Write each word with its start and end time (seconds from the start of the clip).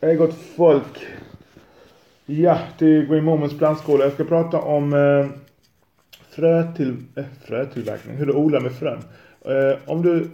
Hej 0.00 0.16
gott 0.16 0.34
folk. 0.34 1.06
Ja, 2.26 2.58
till 2.78 3.06
Green 3.06 3.24
Moments 3.24 3.58
plantskola. 3.58 4.04
Jag 4.04 4.12
ska 4.12 4.24
prata 4.24 4.60
om 4.60 4.92
eh, 4.92 5.26
frö 6.30 6.72
till, 6.74 6.96
eh, 7.16 7.24
frötillverkning, 7.44 8.16
hur 8.16 8.26
du 8.26 8.32
odlar 8.32 8.60
med 8.60 8.72
frön. 8.72 8.98
Eh, 9.40 9.78
om 9.86 10.02
du, 10.02 10.30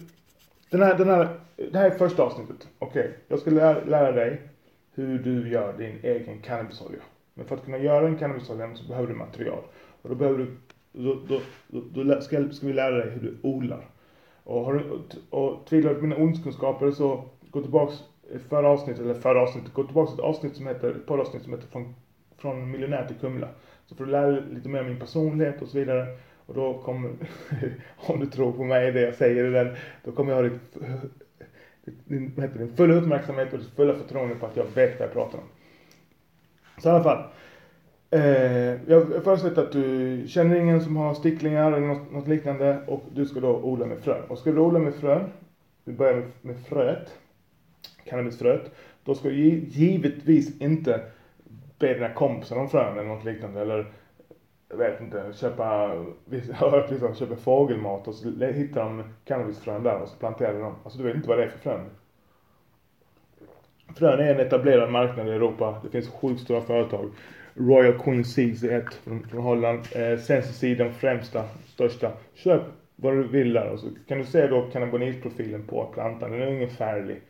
den 0.70 0.82
här, 0.82 0.98
den 0.98 1.08
här, 1.08 1.28
det 1.56 1.78
här 1.78 1.90
är 1.90 1.98
första 1.98 2.22
avsnittet. 2.22 2.68
Okej, 2.78 3.00
okay. 3.00 3.12
jag 3.28 3.38
ska 3.38 3.50
lära, 3.50 3.84
lära 3.84 4.12
dig 4.12 4.40
hur 4.94 5.18
du 5.18 5.48
gör 5.48 5.78
din 5.78 5.98
egen 6.02 6.38
cannabisolja. 6.38 7.00
Men 7.34 7.46
för 7.46 7.56
att 7.56 7.64
kunna 7.64 7.78
göra 7.78 8.06
en 8.06 8.18
cannabisolja 8.18 8.74
så 8.74 8.88
behöver 8.88 9.08
du 9.08 9.14
material. 9.14 9.62
Och 10.02 10.08
då 10.08 10.14
behöver 10.14 10.38
du, 10.38 10.56
då, 10.92 11.18
då, 11.28 11.40
då, 11.68 12.02
då 12.02 12.20
ska, 12.20 12.48
ska 12.52 12.66
vi 12.66 12.72
lära 12.72 12.96
dig 12.96 13.10
hur 13.10 13.20
du 13.20 13.48
odlar. 13.48 13.86
Och, 14.44 14.64
har 14.64 14.74
du, 14.74 15.00
och 15.30 15.66
tvivlar 15.66 15.90
du 15.90 15.96
på 15.96 16.02
mina 16.02 16.16
odlingskunskaper 16.16 16.90
så 16.90 17.24
gå 17.50 17.62
tillbaks 17.62 17.94
förra 18.38 18.68
avsnittet, 18.68 19.04
eller 19.04 19.14
förra 19.14 19.42
avsnittet, 19.42 19.72
gå 19.72 19.84
tillbaka 19.84 20.10
till 20.10 20.20
ett 20.20 20.24
avsnitt 20.24 20.56
som 20.56 20.66
heter, 20.66 20.90
ett 20.90 21.06
poddavsnitt 21.06 21.42
som 21.42 21.52
heter 21.52 21.66
från, 21.66 21.94
från 22.38 22.70
miljonär 22.70 23.06
till 23.06 23.16
Kumla. 23.16 23.48
Så 23.86 23.94
får 23.94 24.04
du 24.04 24.10
lära 24.10 24.30
dig 24.30 24.42
lite 24.50 24.68
mer 24.68 24.80
om 24.80 24.86
min 24.86 24.98
personlighet 24.98 25.62
och 25.62 25.68
så 25.68 25.78
vidare. 25.78 26.06
Och 26.46 26.54
då 26.54 26.78
kommer, 26.78 27.10
om 27.96 28.20
du 28.20 28.26
tror 28.26 28.52
på 28.52 28.64
mig, 28.64 28.92
det 28.92 29.00
jag 29.00 29.14
säger 29.14 29.44
i 29.44 29.50
den, 29.50 29.76
då 30.04 30.12
kommer 30.12 30.32
jag 30.32 30.42
ha 30.42 30.48
ditt, 30.48 30.76
din, 31.84 32.32
heter 32.36 32.58
din 32.58 32.76
fulla 32.76 32.94
uppmärksamhet 32.94 33.52
och 33.52 33.58
ditt 33.58 33.76
fulla 33.76 33.94
förtroende 33.94 34.34
på 34.34 34.46
att 34.46 34.56
jag 34.56 34.64
vet 34.74 34.98
vad 34.98 35.08
jag 35.08 35.12
pratar 35.12 35.38
om. 35.38 35.44
Så 36.78 36.88
i 36.88 36.92
alla 36.92 37.04
fall. 37.04 37.24
Eh, 38.10 38.90
jag 38.90 39.24
förutsätter 39.24 39.62
att 39.62 39.72
du 39.72 40.24
känner 40.28 40.56
ingen 40.56 40.80
som 40.80 40.96
har 40.96 41.14
sticklingar 41.14 41.72
eller 41.72 41.86
något, 41.86 42.12
något, 42.12 42.28
liknande 42.28 42.78
och 42.86 43.04
du 43.14 43.26
ska 43.26 43.40
då 43.40 43.56
odla 43.56 43.86
med 43.86 43.98
frön. 43.98 44.24
Och 44.28 44.38
ska 44.38 44.52
du 44.52 44.60
odla 44.60 44.78
med 44.78 44.94
frön, 44.94 45.24
du 45.84 45.92
börjar 45.92 46.14
med, 46.14 46.24
med 46.40 46.56
fröet 46.68 47.18
cannabisfröet. 48.04 48.70
Då 49.04 49.14
ska 49.14 49.28
du 49.28 49.34
givetvis 49.68 50.60
inte 50.60 51.00
be 51.78 51.94
dina 51.94 52.08
kompisar 52.08 52.56
om 52.56 52.68
frön 52.68 52.98
eller 52.98 53.08
något 53.08 53.24
liknande. 53.24 53.60
Eller 53.60 53.86
jag 54.68 54.76
vet 54.76 55.00
inte, 55.00 55.32
köpa, 55.34 55.94
jag 56.30 56.54
har 56.54 56.70
hört 56.70 56.92
vissa 56.92 57.14
Köpa 57.14 57.36
fågelmat 57.36 58.08
och 58.08 58.14
så 58.14 58.28
hittar 58.28 58.84
de 58.84 59.02
cannabisfrön 59.24 59.82
där 59.82 60.02
och 60.02 60.08
så 60.08 60.16
planterar 60.16 60.52
de 60.52 60.62
dem. 60.62 60.74
Alltså 60.84 60.98
du 60.98 61.04
vet 61.04 61.16
inte 61.16 61.28
vad 61.28 61.38
det 61.38 61.44
är 61.44 61.48
för 61.48 61.58
frön. 61.58 61.90
Frön 63.96 64.20
är 64.20 64.34
en 64.34 64.40
etablerad 64.40 64.90
marknad 64.90 65.28
i 65.28 65.30
Europa. 65.30 65.80
Det 65.84 65.90
finns 65.90 66.08
sjukt 66.08 66.40
stora 66.40 66.60
företag. 66.60 67.10
Royal 67.54 67.98
Queen 67.98 68.24
Seeds 68.24 68.62
är 68.62 68.78
ett 68.78 68.94
från, 68.94 69.28
från 69.28 69.42
Holland. 69.42 69.80
Eh, 69.94 70.18
Sensi 70.18 70.74
den 70.74 70.92
främsta, 70.92 71.44
största. 71.66 72.12
Köp 72.34 72.62
vad 72.96 73.12
du 73.12 73.22
vill 73.28 73.52
där 73.52 73.68
och 73.68 73.80
så 73.80 73.86
kan 74.08 74.18
du 74.18 74.24
se 74.24 74.46
då 74.46 74.62
cannabinoidprofilen 74.72 75.66
på 75.66 75.84
plantan. 75.94 76.30
Den 76.30 76.42
är 76.42 76.46
ungefärlig. 76.46 77.20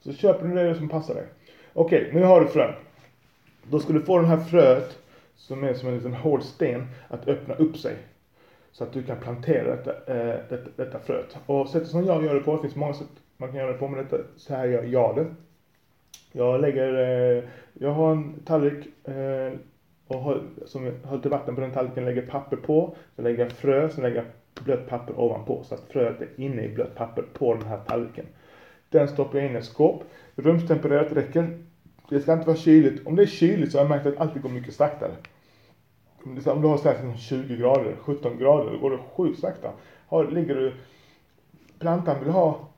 Så 0.00 0.12
köper 0.12 0.48
du 0.48 0.54
det 0.54 0.74
som 0.74 0.88
passar 0.88 1.14
dig. 1.14 1.26
Okej, 1.72 2.00
okay, 2.00 2.20
nu 2.20 2.26
har 2.26 2.40
du 2.40 2.46
frön. 2.46 2.74
Då 3.62 3.78
ska 3.78 3.92
du 3.92 4.00
få 4.00 4.18
den 4.18 4.26
här 4.26 4.36
fröet, 4.40 4.98
som 5.36 5.64
är 5.64 5.74
som 5.74 5.88
en 5.88 5.94
liten 5.94 6.14
hård 6.14 6.42
sten, 6.42 6.86
att 7.08 7.28
öppna 7.28 7.54
upp 7.54 7.76
sig. 7.76 7.96
Så 8.72 8.84
att 8.84 8.92
du 8.92 9.02
kan 9.02 9.16
plantera 9.20 9.76
detta, 9.76 9.90
äh, 9.90 10.38
detta, 10.48 10.70
detta 10.76 10.98
fröet. 10.98 11.38
Och 11.46 11.68
sättet 11.68 11.88
som 11.88 12.04
jag 12.04 12.24
gör 12.24 12.34
det 12.34 12.40
på, 12.40 12.56
det 12.56 12.62
finns 12.62 12.76
många 12.76 12.94
sätt 12.94 13.08
man 13.36 13.48
kan 13.48 13.58
göra 13.58 13.72
det 13.72 13.78
på, 13.78 13.88
men 13.88 14.04
detta, 14.04 14.16
så 14.36 14.54
här 14.54 14.66
gör 14.66 14.82
jag 14.82 15.16
det. 15.16 15.26
Jag 16.32 16.60
lägger, 16.60 16.94
äh, 17.36 17.44
jag 17.74 17.90
har 17.90 18.12
en 18.12 18.40
tallrik 18.44 19.08
äh, 19.08 19.52
och 20.06 20.22
höll, 20.22 20.42
som 20.66 20.84
jag 20.84 21.22
till 21.22 21.30
vatten 21.30 21.54
på 21.54 21.60
den 21.60 21.72
tallriken, 21.72 22.04
lägger 22.04 22.26
papper 22.26 22.56
på. 22.56 22.96
Så 23.16 23.22
lägger 23.22 23.38
jag 23.38 23.52
frö, 23.52 23.88
sen 23.88 24.04
lägger 24.04 24.16
jag 24.16 24.64
blött 24.64 24.88
papper 24.88 25.20
ovanpå. 25.20 25.62
Så 25.64 25.74
att 25.74 25.84
fröet 25.90 26.20
är 26.20 26.28
inne 26.36 26.62
i 26.62 26.74
blött 26.74 26.94
papper 26.94 27.22
på 27.22 27.54
den 27.54 27.66
här 27.66 27.80
tallriken. 27.86 28.26
Den 28.90 29.08
stoppar 29.08 29.38
jag 29.38 29.48
in 29.48 29.54
i 29.54 29.58
ett 29.58 29.64
skåp. 29.64 30.04
Rumstempererat 30.36 31.12
räcker. 31.12 31.58
Det 32.08 32.20
ska 32.20 32.32
inte 32.32 32.46
vara 32.46 32.56
kyligt. 32.56 33.06
Om 33.06 33.16
det 33.16 33.22
är 33.22 33.26
kyligt 33.26 33.72
så 33.72 33.78
har 33.78 33.84
jag 33.84 33.90
märkt 33.90 34.06
att 34.06 34.16
allt 34.16 34.42
går 34.42 34.48
mycket 34.48 34.74
saktare. 34.74 35.12
Om 36.24 36.62
du 36.62 36.68
har 36.68 36.76
såhär 36.78 37.16
20 37.16 37.56
grader, 37.56 37.96
17 38.00 38.38
grader, 38.38 38.72
då 38.72 38.78
går 38.78 38.90
det 38.90 38.98
sjukt 39.16 39.40
sakta. 39.40 39.72
Har, 40.06 40.30
ligger 40.30 40.54
du, 40.54 40.74
plantan 41.78 42.24
vill 42.24 42.32
ha 42.32 42.68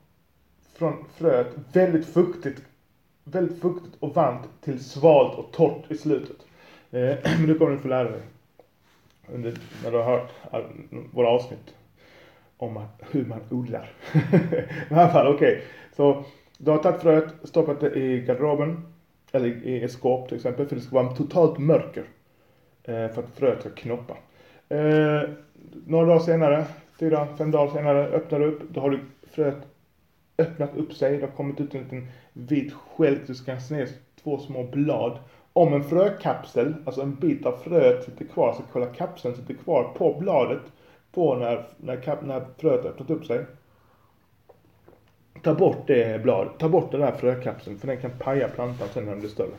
från 0.73 1.05
fröet 1.15 1.47
väldigt 1.73 2.05
fuktigt, 2.05 2.61
väldigt 3.23 3.61
fuktigt 3.61 3.95
och 3.99 4.15
varmt 4.15 4.47
till 4.61 4.83
svalt 4.83 5.37
och 5.37 5.51
torrt 5.51 5.91
i 5.91 5.97
slutet. 5.97 6.37
Eh, 6.91 6.99
men 7.39 7.47
det 7.47 7.53
kommer 7.53 7.71
du 7.71 7.77
få 7.77 7.87
lära 7.87 8.11
dig 8.11 8.21
under, 9.33 9.57
när 9.83 9.91
du 9.91 9.97
har 9.97 10.03
hört 10.03 10.31
våra 11.11 11.27
avsnitt 11.27 11.73
om 12.59 12.85
hur 13.11 13.25
man 13.25 13.39
odlar. 13.49 13.91
I 14.89 14.93
alla 14.93 15.09
fall, 15.09 15.27
okej. 15.27 15.51
Okay. 15.51 15.61
Så 15.95 16.23
du 16.57 16.71
har 16.71 16.77
tagit 16.77 17.01
fröet, 17.01 17.33
stoppat 17.43 17.79
det 17.79 17.95
i 17.95 18.21
garderoben. 18.21 18.85
Eller 19.31 19.47
i 19.47 19.83
ett 19.83 19.91
skåp 19.91 20.27
till 20.27 20.37
exempel. 20.37 20.67
För 20.67 20.75
det 20.75 20.81
ska 20.81 20.95
vara 20.95 21.15
totalt 21.15 21.57
mörker. 21.57 22.03
Eh, 22.83 23.07
för 23.07 23.23
att 23.23 23.29
fröet 23.35 23.59
ska 23.59 23.69
knoppa. 23.69 24.17
Eh, 24.69 25.29
några 25.85 26.05
dagar 26.05 26.19
senare, 26.19 26.65
fyra, 26.99 27.27
fem 27.37 27.51
dagar 27.51 27.71
senare, 27.71 28.07
öppnar 28.07 28.39
du 28.39 28.45
upp. 28.45 28.61
Då 28.69 28.81
har 28.81 28.89
du 28.89 28.99
fröet 29.31 29.67
öppnat 30.37 30.75
upp 30.75 30.93
sig. 30.93 31.17
Det 31.17 31.25
har 31.25 31.31
kommit 31.31 31.59
ut 31.59 31.75
en 31.75 31.81
liten 31.81 32.07
vit 32.33 32.73
skälk. 32.73 33.19
Du 33.27 33.35
ska 33.35 33.59
se 33.59 33.75
ner 33.75 33.87
två 34.23 34.37
små 34.37 34.63
blad. 34.63 35.19
Om 35.53 35.73
en 35.73 35.83
frökapsel, 35.83 36.75
alltså 36.85 37.01
en 37.01 37.15
bit 37.15 37.45
av 37.45 37.57
fröet 37.57 38.03
sitter 38.03 38.25
kvar, 38.25 38.47
alltså 38.47 38.61
så 38.63 38.67
kolla 38.71 38.85
kapseln 38.85 39.35
sitter 39.35 39.53
kvar 39.53 39.83
på 39.97 40.17
bladet 40.19 40.61
på 41.11 41.35
när, 41.35 41.67
när, 41.77 42.21
när 42.21 42.45
fröet 42.57 42.85
öppnat 42.85 43.09
upp 43.09 43.25
sig. 43.25 43.45
Ta 45.43 45.53
bort 45.53 45.87
det 45.87 46.23
bladet, 46.23 46.57
ta 46.57 46.69
bort 46.69 46.91
den 46.91 47.01
här 47.01 47.11
frökapseln 47.11 47.79
för 47.79 47.87
den 47.87 48.01
kan 48.01 48.11
paja 48.19 48.47
plantan 48.47 48.87
sen 48.93 49.03
när 49.03 49.11
den 49.11 49.19
blir 49.19 49.29
större. 49.29 49.55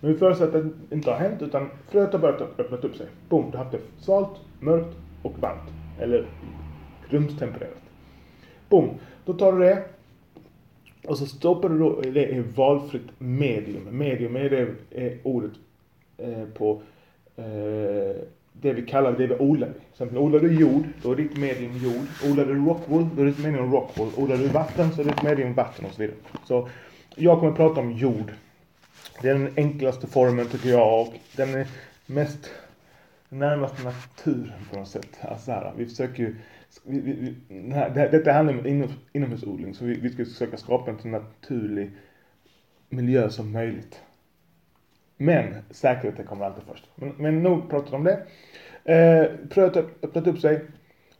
Men 0.00 0.12
vi 0.12 0.18
förutsätter 0.18 0.58
att 0.58 0.64
det 0.88 0.94
inte 0.94 1.10
har 1.10 1.18
hänt 1.18 1.42
utan 1.42 1.70
fröet 1.88 2.12
har 2.12 2.18
börjat 2.20 2.40
öppna 2.58 2.76
upp 2.76 2.96
sig. 2.96 3.06
Boom, 3.28 3.50
du 3.50 3.56
har 3.56 3.64
haft 3.64 3.76
det 3.76 4.02
svalt, 4.04 4.40
mörkt 4.60 4.96
och 5.22 5.38
varmt. 5.38 5.70
Eller 6.00 6.26
rumstempererat. 7.08 7.82
Boom, 8.68 8.90
då 9.24 9.32
tar 9.32 9.52
du 9.52 9.58
det 9.58 9.84
och 11.06 11.18
så 11.18 11.26
stoppar 11.26 11.68
du 11.68 11.78
då 11.78 12.00
det 12.00 12.28
i 12.28 12.40
valfritt 12.40 13.10
medium. 13.18 13.98
Medium 13.98 14.36
är 14.36 14.50
det 14.50 14.74
är 14.90 15.18
ordet 15.22 15.52
eh, 16.16 16.44
på 16.44 16.82
eh, 17.36 18.16
det 18.60 18.72
vi 18.72 18.86
kallar 18.86 19.12
det 19.12 19.26
vi 19.26 19.34
odlar. 19.34 19.68
Till 19.68 19.92
exempel 19.92 20.18
odlar 20.18 20.40
du 20.40 20.60
jord, 20.60 20.84
då 21.02 21.12
är 21.12 21.16
ditt 21.16 21.36
medium 21.36 21.76
jord. 21.76 22.06
Odlar 22.30 22.44
du 22.44 22.66
rockwool, 22.66 23.08
då 23.16 23.22
är 23.22 23.26
ditt 23.26 23.38
medium 23.38 23.72
rockwool. 23.72 24.08
Odlar 24.16 24.36
du 24.36 24.48
vatten 24.48 24.92
så 24.92 25.00
är 25.00 25.04
ditt 25.04 25.22
medium 25.22 25.54
vatten 25.54 25.84
och 25.84 25.92
så 25.92 26.02
vidare. 26.02 26.16
Så 26.44 26.68
jag 27.14 27.38
kommer 27.38 27.52
att 27.52 27.56
prata 27.56 27.80
om 27.80 27.92
jord. 27.92 28.32
Det 29.22 29.28
är 29.28 29.34
den 29.34 29.52
enklaste 29.56 30.06
formen 30.06 30.46
tycker 30.46 30.68
jag 30.68 31.00
och 31.00 31.14
den 31.36 31.54
är 31.54 31.66
mest 32.06 32.50
närmast 33.28 33.84
naturen 33.84 34.64
på 34.70 34.78
något 34.78 34.88
sätt. 34.88 35.18
Alltså 35.20 35.50
här, 35.50 35.72
vi 35.76 35.86
försöker 35.86 36.22
ju 36.22 36.36
vi, 36.84 37.00
vi, 37.00 37.70
här, 37.72 37.90
det, 37.90 38.08
detta 38.08 38.32
handlar 38.32 38.58
om 38.58 38.66
inom, 38.66 38.88
inomhusodling 39.12 39.74
så 39.74 39.84
vi, 39.84 39.94
vi 39.94 40.10
ska 40.10 40.24
försöka 40.24 40.56
skapa 40.56 40.90
en 40.90 40.98
så 40.98 41.08
naturlig 41.08 41.90
miljö 42.88 43.30
som 43.30 43.52
möjligt. 43.52 44.00
Men 45.20 45.54
säkerheten 45.70 46.26
kommer 46.26 46.44
alltid 46.44 46.64
först. 46.64 46.84
Men, 46.94 47.14
men 47.16 47.42
nog 47.42 47.70
pratat 47.70 47.92
om 47.92 48.04
det. 48.04 48.22
Eh, 48.84 49.30
fröet 49.50 49.74
har 49.74 49.84
öppnat 50.02 50.26
upp 50.26 50.40
sig. 50.40 50.64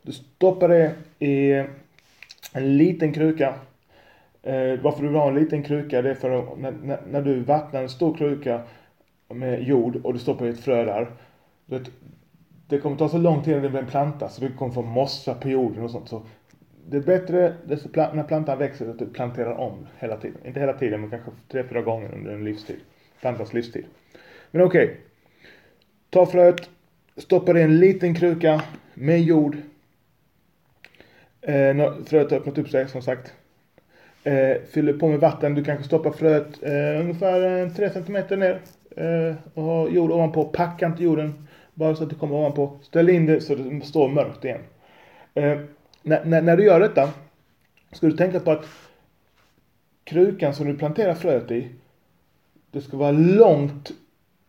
Du 0.03 0.13
stoppar 0.13 0.69
det 0.69 0.95
i 1.19 1.53
en 2.53 2.77
liten 2.77 3.13
kruka. 3.13 3.55
Eh, 4.43 4.81
varför 4.83 5.03
du 5.03 5.09
vill 5.09 5.17
ha 5.17 5.29
en 5.29 5.35
liten 5.35 5.63
kruka 5.63 6.03
det 6.03 6.11
är 6.11 6.15
för 6.15 6.31
att 6.31 6.59
när, 6.59 6.73
när, 6.83 6.99
när 7.11 7.23
du 7.23 7.41
vattnar 7.41 7.83
en 7.83 7.89
stor 7.89 8.17
kruka 8.17 8.61
med 9.29 9.63
jord 9.63 9.97
och 9.97 10.13
du 10.13 10.19
stoppar 10.19 10.47
i 10.47 10.49
ett 10.49 10.61
frö 10.61 10.85
där. 10.85 11.11
Det, 11.67 11.91
det 12.67 12.79
kommer 12.79 12.97
ta 12.97 13.09
så 13.09 13.19
lång 13.19 13.43
tid 13.43 13.53
innan 13.53 13.63
det 13.63 13.71
blir 13.71 13.81
en 13.81 13.87
planta 13.87 14.29
så 14.29 14.41
du 14.41 14.53
kommer 14.53 14.73
få 14.73 14.83
mossa 14.83 15.35
på 15.35 15.49
jorden 15.49 15.85
och 15.85 15.91
sånt. 15.91 16.09
Så 16.09 16.23
det 16.87 16.97
är 16.97 17.01
bättre 17.01 17.55
när 17.93 18.23
plantan 18.23 18.59
växer 18.59 18.91
att 18.91 18.99
du 18.99 19.07
planterar 19.07 19.53
om 19.53 19.87
hela 19.99 20.17
tiden. 20.17 20.47
Inte 20.47 20.61
hela 20.61 20.73
tiden 20.73 21.01
men 21.01 21.11
kanske 21.11 21.31
tre, 21.49 21.65
fyra 21.65 21.83
gånger 21.83 22.15
under 22.15 22.33
en 22.33 22.45
livstid 22.45 22.81
plantans 23.21 23.53
livstid. 23.53 23.85
Men 24.51 24.63
okej. 24.63 24.85
Okay. 24.85 24.97
Ta 26.11 26.27
fröet, 26.27 26.71
stoppa 27.17 27.53
det 27.53 27.61
i 27.61 27.63
en 27.63 27.79
liten 27.79 28.15
kruka 28.15 28.63
med 28.95 29.23
jord. 29.23 29.57
Eh, 31.41 31.93
fröet 32.07 32.31
har 32.31 32.39
öppnat 32.39 32.59
upp 32.59 32.69
sig 32.69 32.89
som 32.89 33.03
sagt. 33.03 33.33
Eh, 34.25 34.57
fyller 34.71 34.93
på 34.93 35.09
med 35.09 35.21
vatten. 35.21 35.55
Du 35.55 35.65
kanske 35.65 35.85
stoppar 35.85 36.11
fröet 36.11 36.63
eh, 36.63 37.01
ungefär 37.01 37.63
eh, 37.63 37.73
3 37.73 37.91
cm 37.91 38.41
ner. 38.41 38.61
Eh, 38.97 39.35
och 39.55 39.63
har 39.63 39.89
jord 39.89 40.11
ovanpå. 40.11 40.45
Packa 40.45 40.87
inte 40.87 41.05
jorden. 41.05 41.49
Bara 41.75 41.95
så 41.95 42.03
att 42.03 42.11
det 42.11 42.17
kommer 42.17 42.35
ovanpå. 42.37 42.79
Ställ 42.83 43.09
in 43.09 43.27
det 43.27 43.41
så 43.41 43.55
det 43.55 43.87
står 43.87 44.09
mörkt 44.09 44.45
igen. 44.45 44.61
Eh, 45.35 45.59
när, 46.03 46.25
när, 46.25 46.43
när 46.43 46.57
du 46.57 46.65
gör 46.65 46.81
detta. 46.81 47.11
Ska 47.93 48.07
du 48.07 48.17
tänka 48.17 48.41
på 48.41 48.51
att 48.51 48.67
krukan 50.05 50.55
som 50.55 50.67
du 50.67 50.77
planterar 50.77 51.15
fröet 51.15 51.51
i 51.51 51.69
det 52.71 52.81
ska 52.81 52.97
vara 52.97 53.11
långt 53.11 53.93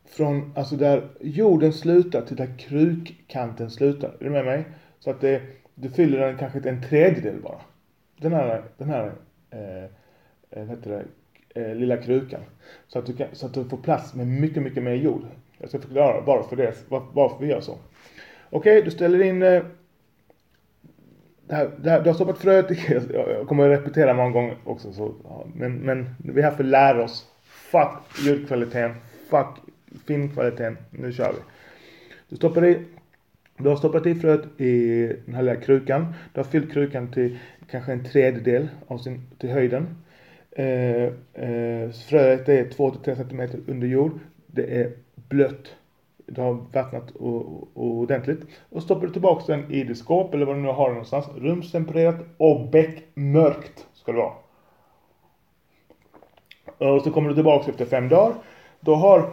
från, 0.05 0.53
alltså 0.55 0.75
där 0.75 1.07
jorden 1.21 1.73
slutar 1.73 2.21
till 2.21 2.35
där 2.35 2.57
krukkanten 2.57 3.69
slutar. 3.69 4.07
Är 4.19 4.23
du 4.23 4.29
med 4.29 4.45
mig? 4.45 4.65
Så 4.99 5.09
att 5.09 5.21
det, 5.21 5.41
du 5.75 5.89
fyller 5.89 6.19
den 6.19 6.37
kanske 6.37 6.61
till 6.61 6.69
en 6.69 6.83
tredjedel 6.83 7.41
bara. 7.41 7.61
Den 8.17 8.33
här, 8.33 8.63
den 8.77 8.89
här, 8.89 9.11
eh, 9.49 9.83
eh, 10.49 10.65
vad 10.65 10.69
heter 10.69 10.89
det, 11.53 11.61
eh, 11.61 11.75
lilla 11.75 11.97
krukan. 11.97 12.41
Så 12.87 12.99
att, 12.99 13.05
du 13.05 13.13
kan, 13.13 13.27
så 13.33 13.45
att 13.45 13.53
du 13.53 13.65
får 13.65 13.77
plats 13.77 14.15
med 14.15 14.27
mycket, 14.27 14.63
mycket 14.63 14.83
mer 14.83 14.93
jord. 14.93 15.21
Jag 15.57 15.69
ska 15.69 15.79
förklara 15.79 16.21
varför, 16.21 16.55
det, 16.55 16.89
var, 16.89 17.03
varför 17.13 17.45
vi 17.45 17.47
gör 17.47 17.61
så. 17.61 17.71
Okej, 17.71 17.79
okay, 18.49 18.81
du 18.81 18.91
ställer 18.91 19.21
in 19.21 19.41
eh, 19.41 19.63
det 21.47 21.55
här, 21.55 21.71
det 21.77 21.89
här, 21.89 22.01
du 22.01 22.09
har 22.09 22.13
stoppat 22.13 22.37
fröet 22.37 22.89
jag 23.13 23.47
kommer 23.47 23.69
att 23.69 23.79
repetera 23.79 24.13
många 24.13 24.29
gånger 24.29 24.57
också 24.65 24.93
så, 24.93 25.13
men, 25.53 25.73
men 25.73 26.15
vi 26.17 26.41
är 26.41 26.43
här 26.43 26.51
för 26.51 26.63
att 26.63 26.69
lära 26.69 27.03
oss. 27.03 27.25
Fuck 27.71 28.25
ljudkvaliteten, 28.25 28.91
fuck 29.29 29.47
filmkvaliteten, 30.07 30.77
nu 30.91 31.13
kör 31.13 31.31
vi. 31.31 31.39
Du 32.29 32.35
stoppar 32.35 32.65
i, 32.65 32.85
du 33.57 33.69
har 33.69 33.75
stoppat 33.75 34.05
i 34.05 34.15
fröet 34.15 34.61
i 34.61 35.05
den 35.25 35.35
här 35.35 35.43
lilla 35.43 35.55
krukan. 35.55 36.13
Du 36.33 36.39
har 36.39 36.45
fyllt 36.45 36.71
krukan 36.71 37.11
till 37.11 37.39
kanske 37.71 37.91
en 37.91 38.03
tredjedel 38.03 38.69
av 38.87 38.97
sin, 38.97 39.21
till 39.37 39.49
höjden. 39.49 39.87
Eh, 40.51 41.03
eh, 41.33 41.89
fröet 42.09 42.49
är 42.49 42.65
2-3 42.65 43.15
cm 43.15 43.63
under 43.67 43.87
jord. 43.87 44.19
Det 44.47 44.81
är 44.81 44.91
blött 45.15 45.75
du 46.31 46.41
har 46.41 46.53
vattnat 46.73 47.11
ordentligt. 47.73 48.39
Och 48.69 48.83
stoppar 48.83 49.07
du 49.07 49.13
tillbaka 49.13 49.55
den 49.55 49.71
i 49.71 49.83
ditt 49.83 49.97
skåp 49.97 50.33
eller 50.33 50.45
vad 50.45 50.55
du 50.55 50.61
nu 50.61 50.67
har 50.67 50.89
någonstans. 50.89 51.25
Rumstempererat 51.37 52.15
och 52.37 52.69
bäckmörkt 52.69 53.87
ska 53.93 54.11
det 54.11 54.17
vara. 54.17 54.33
Eh, 56.79 56.87
och 56.87 57.01
så 57.01 57.11
kommer 57.11 57.29
du 57.29 57.35
tillbaka 57.35 57.71
efter 57.71 57.85
fem 57.85 58.09
dagar. 58.09 58.33
Då 58.79 58.95
har 58.95 59.29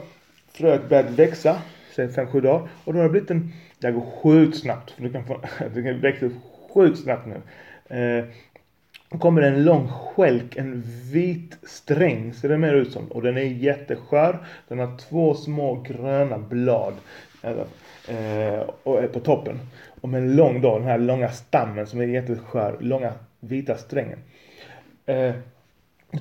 fröet 0.52 0.88
börjat 0.88 1.10
växa, 1.10 1.56
säg 1.96 2.08
fem, 2.08 2.26
sju 2.26 2.40
dagar. 2.40 2.68
Och 2.84 2.92
då 2.92 2.98
har 2.98 3.04
det 3.04 3.10
blivit 3.10 3.30
en, 3.30 3.52
det 3.78 3.92
går 3.92 4.06
sjukt 4.22 4.58
snabbt. 4.58 4.90
För 4.90 5.02
du 5.02 5.12
kan 5.12 5.24
få, 5.24 5.40
det 5.74 5.82
kan 5.82 6.00
växa 6.00 6.30
sjukt 6.74 6.98
snabbt 6.98 7.26
nu. 7.26 7.40
Eh, 7.96 8.24
då 9.10 9.18
kommer 9.18 9.40
det 9.40 9.48
en 9.48 9.64
lång 9.64 9.88
skälk, 9.88 10.56
en 10.56 10.82
vit 11.12 11.58
sträng 11.62 12.32
ser 12.32 12.48
det 12.48 12.58
mer 12.58 12.74
ut 12.74 12.92
som. 12.92 13.12
Och 13.12 13.22
den 13.22 13.36
är 13.36 13.42
jätteskör. 13.42 14.38
Den 14.68 14.78
har 14.78 14.98
två 14.98 15.34
små 15.34 15.74
gröna 15.74 16.38
blad 16.38 16.94
eh, 17.42 17.50
eh 18.16 18.60
och 18.82 19.12
på 19.12 19.20
toppen. 19.20 19.58
Och 20.00 20.08
med 20.08 20.22
en 20.22 20.36
lång 20.36 20.60
dag. 20.60 20.80
den 20.80 20.88
här 20.88 20.98
långa 20.98 21.28
stammen 21.28 21.86
som 21.86 22.00
är 22.00 22.06
jätteskör, 22.06 22.76
långa 22.80 23.12
vita 23.40 23.76
strängen. 23.76 24.18
Eh, 25.06 25.34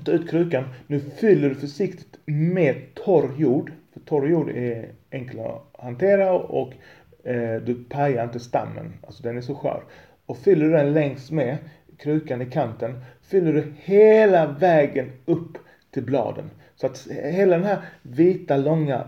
ta 0.05 0.11
ut 0.11 0.29
krukan. 0.29 0.63
Nu 0.87 0.99
fyller 0.99 1.49
du 1.49 1.55
försiktigt 1.55 2.19
med 2.25 2.93
torr 2.93 3.35
jord. 3.37 3.71
För 3.93 3.99
torr 3.99 4.29
jord 4.29 4.49
är 4.49 4.89
enkel 5.09 5.39
att 5.39 5.75
hantera 5.79 6.33
och 6.33 6.73
eh, 7.23 7.61
du 7.61 7.83
pajar 7.89 8.23
inte 8.23 8.39
stammen. 8.39 8.93
Alltså 9.03 9.23
den 9.23 9.37
är 9.37 9.41
så 9.41 9.55
skör. 9.55 9.83
Och 10.25 10.37
fyller 10.37 10.65
du 10.65 10.71
den 10.71 10.93
längs 10.93 11.31
med 11.31 11.57
krukan 11.97 12.41
i 12.41 12.45
kanten 12.45 13.03
fyller 13.21 13.53
du 13.53 13.73
hela 13.77 14.47
vägen 14.47 15.11
upp 15.25 15.57
till 15.91 16.03
bladen. 16.03 16.49
Så 16.75 16.87
att 16.87 17.07
hela 17.09 17.57
den 17.57 17.65
här 17.65 17.81
vita 18.01 18.57
långa 18.57 19.07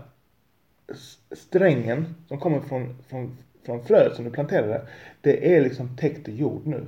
strängen 1.30 2.14
som 2.28 2.38
kommer 2.38 2.60
från, 2.60 2.96
från, 3.08 3.38
från 3.66 3.84
fröet 3.84 4.16
som 4.16 4.24
du 4.24 4.30
planterade, 4.30 4.88
det 5.20 5.56
är 5.56 5.60
liksom 5.60 5.96
täckt 5.96 6.28
i 6.28 6.36
jord 6.36 6.66
nu. 6.66 6.86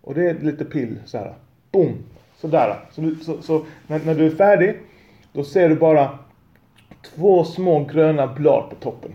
Och 0.00 0.14
det 0.14 0.30
är 0.30 0.34
lite 0.34 0.64
pill 0.64 0.98
så 1.04 1.18
här. 1.18 1.34
Boom! 1.70 1.98
Sådär. 2.40 2.76
Så, 2.90 3.00
du, 3.00 3.16
så, 3.16 3.42
så 3.42 3.66
när, 3.86 4.00
när, 4.04 4.14
du 4.14 4.26
är 4.26 4.30
färdig, 4.30 4.76
då 5.32 5.44
ser 5.44 5.68
du 5.68 5.74
bara 5.74 6.18
två 7.02 7.44
små 7.44 7.84
gröna 7.84 8.26
blad 8.26 8.70
på 8.70 8.76
toppen. 8.76 9.12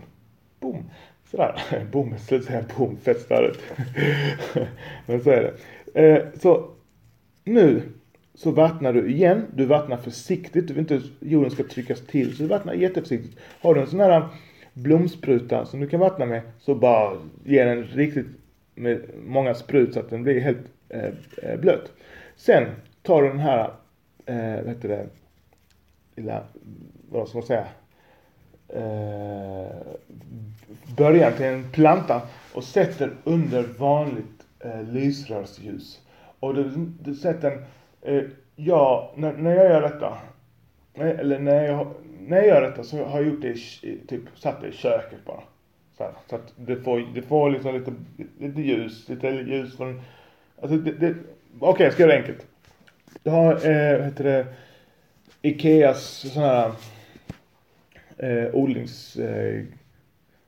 Boom! 0.60 0.90
Sådär. 1.30 1.54
Boom, 1.92 2.10
jag 2.10 2.20
skulle 2.20 2.42
säga 2.42 2.64
boom, 2.76 2.96
fett 2.96 3.20
störigt. 3.20 3.62
Men 5.06 5.20
så 5.20 5.30
är 5.30 5.42
det. 5.42 5.54
Eh, 6.02 6.24
så 6.40 6.70
nu 7.44 7.82
så 8.34 8.50
vattnar 8.50 8.92
du 8.92 9.10
igen. 9.10 9.46
Du 9.54 9.64
vattnar 9.64 9.96
försiktigt. 9.96 10.68
Du 10.68 10.74
vill 10.74 10.80
inte 10.80 10.96
att 10.96 11.02
jorden 11.20 11.50
ska 11.50 11.64
tryckas 11.64 12.06
till. 12.06 12.36
Så 12.36 12.42
du 12.42 12.48
vattnar 12.48 12.74
jätteförsiktigt. 12.74 13.38
Har 13.60 13.74
du 13.74 13.80
en 13.80 13.86
sån 13.86 14.00
här 14.00 14.28
blomspruta 14.72 15.66
som 15.66 15.80
du 15.80 15.88
kan 15.88 16.00
vattna 16.00 16.26
med 16.26 16.42
så 16.58 16.74
bara 16.74 17.16
ge 17.44 17.64
den 17.64 17.84
riktigt 17.84 18.26
med 18.74 19.02
många 19.26 19.54
sprut 19.54 19.94
så 19.94 20.00
att 20.00 20.10
den 20.10 20.22
blir 20.22 20.40
helt 20.40 20.66
eh, 20.88 21.04
eh 21.42 21.60
blöt. 21.60 21.92
Sen 22.36 22.66
tar 23.06 23.22
du 23.22 23.28
den 23.28 23.38
här, 23.38 23.70
eh, 24.26 24.64
vad 24.64 24.74
heter 24.74 24.88
det, 24.88 25.06
lilla, 26.16 26.42
vad 27.10 27.28
ska 27.28 27.38
man 27.38 27.46
säga, 27.46 27.66
eh, 28.68 29.76
början 30.96 31.32
till 31.32 31.46
en 31.46 31.70
planta 31.72 32.22
och 32.54 32.64
sätter 32.64 33.10
under 33.24 33.62
vanligt 33.62 34.46
eh, 34.60 34.82
lysrörsljus. 34.82 36.00
Och 36.40 36.54
du, 36.54 36.70
du 37.02 37.14
sätter 37.14 37.50
den, 37.50 37.64
eh, 38.02 38.24
ja, 38.56 39.12
när, 39.16 39.32
när 39.32 39.56
jag 39.56 39.64
gör 39.64 39.82
detta, 39.82 40.18
eller 40.94 41.38
när 41.38 41.64
jag, 41.64 41.94
när 42.20 42.36
jag 42.36 42.46
gör 42.46 42.62
detta 42.62 42.84
så 42.84 43.04
har 43.04 43.20
jag 43.20 43.28
gjort 43.28 43.42
det 43.42 43.56
i, 43.82 44.00
typ 44.08 44.22
satt 44.34 44.60
det 44.60 44.68
i 44.68 44.72
köket 44.72 45.24
bara. 45.24 45.42
Så, 45.96 46.04
här, 46.04 46.12
så 46.26 46.36
att 46.36 46.52
det 46.56 46.76
får, 46.76 47.14
det 47.14 47.22
får 47.22 47.50
liksom 47.50 47.74
lite, 47.74 47.92
lite 48.38 48.60
ljus, 48.60 49.08
lite 49.08 49.28
ljus 49.28 49.76
från, 49.76 50.02
alltså 50.62 50.76
det, 50.76 50.92
det 50.92 51.14
okej 51.60 51.70
okay, 51.70 51.84
jag 51.84 51.92
ska 51.92 52.02
göra 52.02 52.12
det 52.12 52.18
enkelt. 52.18 52.46
Du 53.26 53.30
har, 53.30 53.52
eh, 53.54 54.04
heter 54.04 54.24
det, 54.24 54.46
Ikeas 55.42 56.02
sådana 56.04 56.52
här 56.52 56.72
eh, 58.18 58.54
odlings, 58.54 59.16
eh, 59.16 59.64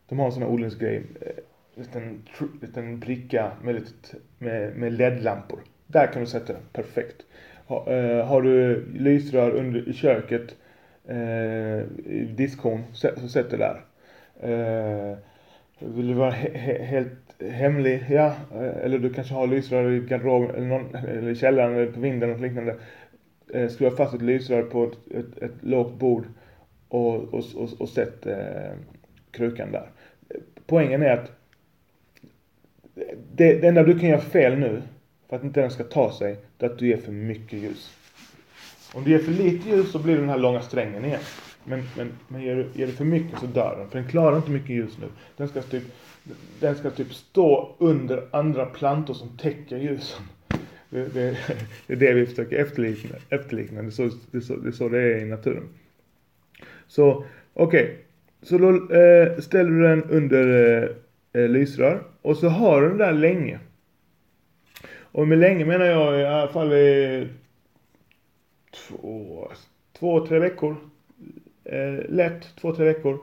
de 0.08 0.18
har 0.18 0.26
en 0.26 0.32
sån 0.32 0.42
här 0.42 0.50
odlingsgrej. 0.50 1.02
Eh, 1.20 1.32
liten, 1.74 2.22
liten 2.62 3.00
bricka 3.00 3.52
med, 3.62 3.74
lite, 3.74 4.16
med, 4.38 4.76
med 4.76 4.92
LED-lampor. 4.92 5.58
Där 5.86 6.06
kan 6.06 6.22
du 6.22 6.26
sätta 6.26 6.52
den, 6.52 6.62
perfekt. 6.72 7.16
Ha, 7.66 7.92
eh, 7.92 8.26
har 8.26 8.42
du 8.42 8.86
lysrör 8.94 9.50
under, 9.50 9.88
i 9.88 9.92
köket, 9.92 10.56
eh, 11.08 11.80
i 12.06 12.34
diskon, 12.36 12.84
så, 12.92 13.08
så 13.16 13.28
sätt 13.28 13.50
det 13.50 13.56
där. 13.56 13.84
Eh, 14.40 15.18
vill 15.78 16.06
du 16.06 16.14
vara 16.14 16.30
he, 16.30 16.58
he, 16.58 16.82
helt 16.84 17.42
hemlig, 17.42 18.06
ja, 18.10 18.26
eh, 18.54 18.84
eller 18.84 18.98
du 18.98 19.12
kanske 19.12 19.34
har 19.34 19.46
lysrör 19.46 19.90
i 19.90 20.00
garderoben 20.00 20.56
eller, 20.56 20.66
någon, 20.66 20.94
eller 20.94 21.30
i 21.30 21.36
källaren 21.36 21.74
eller 21.74 21.92
på 21.92 22.00
vinden 22.00 22.30
eller 22.30 22.48
liknande. 22.48 22.76
Eh, 23.54 23.68
skruva 23.68 23.96
fast 23.96 24.14
ett 24.14 24.22
lysrör 24.22 24.62
på 24.62 24.84
ett, 24.84 25.16
ett, 25.16 25.42
ett 25.42 25.54
lågt 25.60 25.98
bord 25.98 26.24
och, 26.88 27.14
och, 27.14 27.44
och, 27.54 27.68
och 27.78 27.88
sätt 27.88 28.26
eh, 28.26 28.72
krukan 29.30 29.72
där. 29.72 29.90
Poängen 30.66 31.02
är 31.02 31.10
att 31.10 31.32
det, 33.32 33.60
det 33.60 33.68
enda 33.68 33.82
du 33.82 33.98
kan 33.98 34.08
göra 34.08 34.20
fel 34.20 34.58
nu, 34.58 34.82
för 35.28 35.36
att 35.36 35.44
inte 35.44 35.60
den 35.60 35.70
ska 35.70 35.84
ta 35.84 36.12
sig, 36.12 36.36
det 36.56 36.66
är 36.66 36.70
att 36.70 36.78
du 36.78 36.88
ger 36.88 36.96
för 36.96 37.12
mycket 37.12 37.58
ljus. 37.58 37.94
Om 38.94 39.04
du 39.04 39.10
ger 39.10 39.18
för 39.18 39.32
lite 39.32 39.68
ljus 39.68 39.92
så 39.92 39.98
blir 39.98 40.14
det 40.14 40.20
den 40.20 40.28
här 40.28 40.38
långa 40.38 40.60
strängen 40.60 41.04
igen. 41.04 41.20
Men, 41.64 41.82
men, 41.96 42.12
men 42.28 42.42
ger, 42.42 42.56
du, 42.56 42.66
ger 42.74 42.86
du 42.86 42.92
för 42.92 43.04
mycket 43.04 43.38
så 43.40 43.46
dör 43.46 43.76
den. 43.78 43.90
För 43.90 43.98
den 43.98 44.08
klarar 44.08 44.36
inte 44.36 44.50
mycket 44.50 44.70
ljus 44.70 44.98
nu. 45.00 45.06
Den 45.36 45.48
ska 45.48 45.62
typ, 45.62 45.82
den 46.60 46.76
ska 46.76 46.90
typ 46.90 47.14
stå 47.14 47.76
under 47.78 48.28
andra 48.30 48.66
plantor 48.66 49.14
som 49.14 49.36
täcker 49.36 49.76
ljusen. 49.76 50.22
Det, 50.90 51.14
det, 51.14 51.36
det 51.86 51.92
är 51.92 51.96
det 51.96 52.12
vi 52.12 52.26
försöker 52.26 52.56
efterlikna. 52.56 53.16
efterlikna. 53.28 53.82
Det, 53.82 53.88
är 53.88 53.90
så, 53.90 54.10
det, 54.30 54.38
är 54.38 54.40
så, 54.40 54.56
det 54.56 54.68
är 54.68 54.72
så 54.72 54.88
det 54.88 55.00
är 55.00 55.18
i 55.18 55.24
naturen. 55.24 55.68
Så 56.86 57.24
okej. 57.54 57.82
Okay. 57.84 57.94
Så 58.42 58.58
då 58.58 58.94
eh, 58.94 59.38
ställer 59.38 59.70
du 59.70 59.82
den 59.82 60.04
under 60.04 60.74
eh, 60.82 61.42
eh, 61.42 61.48
lysrör. 61.48 62.02
Och 62.22 62.36
så 62.36 62.48
har 62.48 62.82
du 62.82 62.88
den 62.88 62.98
där 62.98 63.12
länge. 63.12 63.58
Och 64.96 65.28
med 65.28 65.38
länge 65.38 65.64
menar 65.64 65.86
jag 65.86 66.20
i 66.20 66.24
alla 66.24 66.52
fall 66.52 66.72
i 66.72 67.28
två, 68.74 69.48
två 69.98 70.26
tre 70.26 70.38
veckor. 70.38 70.76
Eh, 71.68 72.04
lätt, 72.08 72.56
två, 72.60 72.74
tre 72.74 72.84
veckor. 72.84 73.18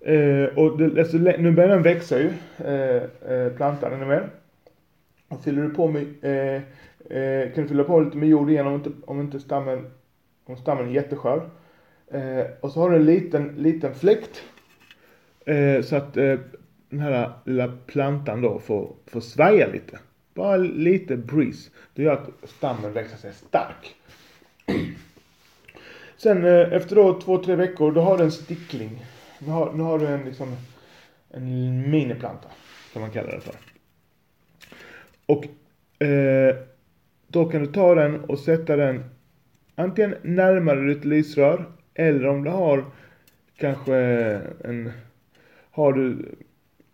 Eh, 0.00 0.44
och 0.44 0.78
det, 0.78 1.00
alltså, 1.00 1.16
nu 1.16 1.52
börjar 1.52 1.68
den 1.68 1.82
växa 1.82 2.18
ju, 2.18 2.30
eh, 2.58 3.02
eh 3.32 3.52
plantan, 3.56 3.92
ännu 3.92 4.06
mer. 4.06 4.28
Och 5.28 5.44
fyller 5.44 5.62
du 5.62 5.70
på 5.70 5.88
med, 5.88 6.06
eh, 6.22 6.62
eh, 7.18 7.52
kan 7.52 7.62
du 7.62 7.68
fylla 7.68 7.84
på 7.84 8.00
lite 8.00 8.16
med 8.16 8.28
jord 8.28 8.50
igen 8.50 8.66
om 8.66 8.74
inte, 8.74 8.90
om 9.06 9.20
inte 9.20 9.40
stammen, 9.40 9.86
om 10.44 10.56
stammen 10.56 10.88
är 10.88 10.92
jätteskör. 10.92 11.50
Eh, 12.10 12.46
och 12.60 12.72
så 12.72 12.80
har 12.80 12.90
du 12.90 12.96
en 12.96 13.04
liten, 13.04 13.54
liten 13.56 13.94
fläkt. 13.94 14.42
Eh, 15.46 15.82
så 15.82 15.96
att 15.96 16.16
eh, 16.16 16.38
den 16.88 17.00
här 17.00 17.32
lilla 17.44 17.72
plantan 17.86 18.40
då 18.40 18.58
får, 18.58 18.92
får 19.06 19.20
svaja 19.20 19.66
lite. 19.66 19.98
Bara 20.34 20.56
lite 20.56 21.16
breeze. 21.16 21.70
Det 21.94 22.02
gör 22.02 22.12
att 22.12 22.50
stammen 22.50 22.92
växer 22.92 23.16
sig 23.16 23.32
stark. 23.32 23.96
Sen 26.18 26.44
eh, 26.44 26.72
efter 26.72 26.96
då 26.96 27.20
två, 27.20 27.38
tre 27.38 27.54
veckor 27.54 27.92
då 27.92 28.00
har 28.00 28.18
du 28.18 28.24
en 28.24 28.32
stickling. 28.32 29.04
Nu 29.38 29.50
har, 29.50 29.72
nu 29.72 29.82
har 29.82 29.98
du 29.98 30.06
en 30.06 30.24
liksom 30.24 30.56
en 31.30 31.90
miniplanta. 31.90 32.48
Kan 32.92 33.02
man 33.02 33.10
kalla 33.10 33.30
det 33.30 33.40
för. 33.40 33.54
Och 35.26 35.44
eh, 36.06 36.56
då 37.26 37.44
kan 37.44 37.60
du 37.60 37.66
ta 37.66 37.94
den 37.94 38.24
och 38.24 38.38
sätta 38.38 38.76
den 38.76 39.04
antingen 39.74 40.14
närmare 40.22 40.94
ditt 40.94 41.04
lysrör 41.04 41.64
eller 41.94 42.26
om 42.26 42.44
du 42.44 42.50
har 42.50 42.84
kanske 43.56 43.96
en 44.64 44.92
har 45.70 45.92
du 45.92 46.34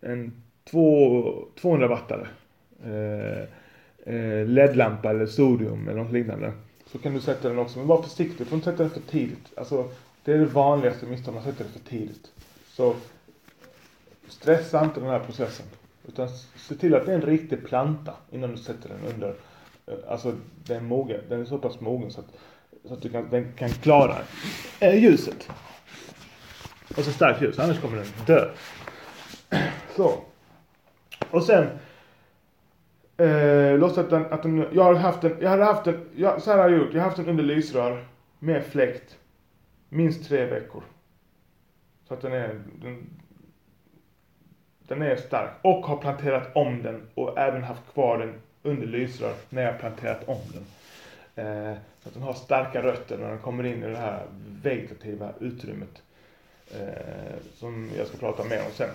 en 0.01 0.31
två, 0.71 1.23
200 1.61 1.87
wattare 1.87 2.27
eh, 2.83 3.41
eh, 4.15 4.47
LED-lampa 4.47 5.09
eller 5.09 5.25
sodium 5.25 5.87
eller 5.87 6.03
något 6.03 6.11
liknande 6.11 6.51
så 6.95 7.01
kan 7.01 7.13
du 7.13 7.21
sätta 7.21 7.49
den 7.49 7.59
också. 7.59 7.77
Men 7.77 7.87
var 7.87 8.01
försiktig, 8.01 8.37
du 8.37 8.45
får 8.45 8.55
inte 8.55 8.71
sätta 8.71 8.83
den 8.83 8.91
för 8.91 8.99
tidigt. 8.99 9.51
Alltså, 9.57 9.89
det 10.23 10.31
är 10.31 10.37
det 10.37 10.45
vanligaste 10.45 11.05
misstaget, 11.05 11.33
man 11.33 11.43
sätter 11.43 11.63
den 11.63 11.73
för 11.73 11.89
tidigt. 11.89 12.31
Så 12.67 12.95
stressa 14.27 14.83
inte 14.83 14.99
den 14.99 15.09
här 15.09 15.19
processen. 15.19 15.65
Utan 16.07 16.29
se 16.55 16.75
till 16.75 16.95
att 16.95 17.05
det 17.05 17.11
är 17.11 17.15
en 17.15 17.21
riktig 17.21 17.65
planta 17.65 18.13
innan 18.31 18.51
du 18.51 18.57
sätter 18.57 18.89
den 18.89 19.13
under. 19.13 19.35
Eh, 19.87 20.11
alltså 20.11 20.35
den 20.63 20.77
är 20.77 20.81
mogen, 20.81 21.21
den 21.29 21.41
är 21.41 21.45
så 21.45 21.57
pass 21.57 21.79
mogen 21.79 22.11
så 22.11 22.19
att, 22.19 22.27
så 22.87 22.93
att 22.93 23.01
du 23.01 23.09
kan, 23.09 23.29
den 23.29 23.53
kan 23.53 23.69
klara 23.69 24.17
eh, 24.79 25.03
ljuset. 25.03 25.49
Och 26.97 27.03
så 27.03 27.11
starkt 27.11 27.41
ljus, 27.41 27.59
annars 27.59 27.81
kommer 27.81 27.97
den 27.97 28.07
dö. 28.25 28.49
Så. 29.95 30.13
Och 31.31 31.43
sen 31.43 31.67
Eh, 33.17 33.77
låtsas 33.77 33.97
att 33.97 34.09
den, 34.09 34.25
att 34.33 34.43
den, 34.43 34.67
jag 34.71 34.83
har 34.83 34.93
haft 34.93 35.23
en, 35.23 35.37
jag 35.41 35.49
hade 35.49 35.63
haft 35.63 35.87
en, 35.87 36.09
jag, 36.15 36.41
så 36.41 36.51
här 36.51 36.57
har 36.57 36.69
jag 36.69 36.79
gjort, 36.79 36.93
jag 36.93 36.99
har 36.99 37.05
haft 37.05 37.17
den 37.17 37.29
under 37.29 37.43
lysrör 37.43 38.05
med 38.39 38.65
fläkt 38.65 39.17
minst 39.89 40.27
tre 40.27 40.45
veckor. 40.45 40.83
Så 42.07 42.13
att 42.13 42.21
den 42.21 42.33
är, 42.33 42.61
den, 42.81 43.09
den 44.87 45.01
är 45.01 45.15
stark. 45.15 45.51
Och 45.61 45.85
har 45.85 45.97
planterat 45.97 46.55
om 46.55 46.83
den 46.83 47.07
och 47.13 47.37
även 47.37 47.63
haft 47.63 47.93
kvar 47.93 48.17
den 48.17 48.33
under 48.63 48.87
lysrör 48.87 49.33
när 49.49 49.61
jag 49.61 49.79
planterat 49.79 50.29
om 50.29 50.41
den. 50.53 50.65
Eh, 51.45 51.77
så 51.99 52.09
att 52.09 52.13
den 52.13 52.23
har 52.23 52.33
starka 52.33 52.83
rötter 52.83 53.17
när 53.17 53.29
den 53.29 53.39
kommer 53.39 53.63
in 53.63 53.83
i 53.83 53.87
det 53.87 53.97
här 53.97 54.25
vegetativa 54.63 55.33
utrymmet. 55.39 56.01
Eh, 56.71 57.35
som 57.53 57.89
jag 57.97 58.07
ska 58.07 58.17
prata 58.17 58.43
mer 58.43 58.59
om 58.65 58.71
sen. 58.73 58.89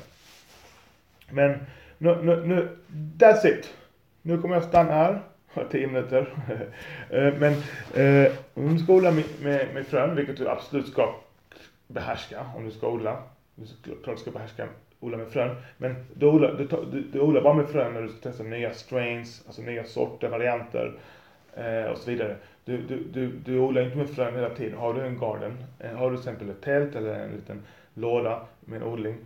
Men 1.30 1.58
nu, 1.98 2.22
nu, 2.22 2.46
nu, 2.46 2.76
that's 3.18 3.46
it. 3.46 3.74
Nu 4.22 4.38
kommer 4.38 4.54
jag 4.54 4.64
stanna 4.64 4.92
här. 4.92 5.22
Har 5.54 5.64
tio 5.70 5.86
minuter. 5.86 6.34
Eh, 7.12 7.34
men 7.38 7.52
eh, 7.94 8.32
om 8.54 8.74
du 8.74 8.78
ska 8.78 8.92
odla 8.92 9.10
med, 9.10 9.24
med, 9.42 9.74
med 9.74 9.86
frön, 9.86 10.16
vilket 10.16 10.36
du 10.36 10.48
absolut 10.48 10.88
ska 10.88 11.14
behärska 11.86 12.46
om 12.56 12.64
du 12.64 12.70
ska 12.70 12.88
odla. 12.88 13.22
Du 13.54 13.66
ska, 13.66 13.90
klart 14.04 14.16
du 14.16 14.22
ska 14.22 14.30
behärska 14.30 14.68
odla 15.00 15.16
med 15.16 15.28
frön. 15.28 15.56
Men 15.76 15.94
du 16.14 16.26
odlar, 16.26 16.54
du, 16.54 16.66
du, 16.92 17.00
du 17.12 17.20
odlar 17.20 17.42
bara 17.42 17.54
med 17.54 17.68
frön 17.68 17.94
när 17.94 18.02
du 18.02 18.08
ska 18.08 18.20
testa 18.20 18.42
nya 18.42 18.74
strains, 18.74 19.42
alltså 19.46 19.62
nya 19.62 19.84
sorter, 19.84 20.28
varianter 20.28 20.98
eh, 21.54 21.90
och 21.90 21.98
så 21.98 22.10
vidare. 22.10 22.36
Du, 22.64 22.76
du, 22.82 23.04
du, 23.12 23.32
du 23.32 23.58
odlar 23.58 23.82
inte 23.82 23.96
med 23.96 24.10
frön 24.10 24.34
hela 24.34 24.50
tiden. 24.50 24.78
Har 24.78 24.94
du 24.94 25.00
en 25.00 25.18
garden, 25.18 25.64
eh, 25.78 25.90
har 25.90 26.10
du 26.10 26.16
till 26.16 26.28
exempel 26.28 26.50
ett 26.50 26.62
tält 26.62 26.96
eller 26.96 27.14
en 27.14 27.30
liten 27.30 27.62
låda 27.94 28.40
med 28.60 28.82
odling 28.82 29.16